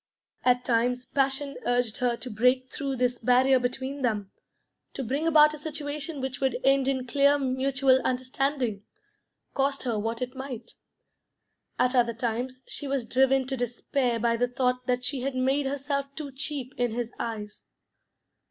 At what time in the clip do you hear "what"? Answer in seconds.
9.99-10.19